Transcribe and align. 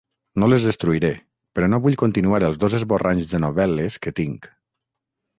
No 0.43 0.47
les 0.51 0.63
destruiré, 0.67 1.09
però 1.59 1.67
no 1.73 1.79
vull 1.83 1.97
continuar 2.03 2.39
els 2.47 2.57
dos 2.63 2.77
esborranys 2.77 3.27
de 3.35 3.41
novel·les 3.43 3.99
que 4.07 4.15
tinc... 4.21 4.49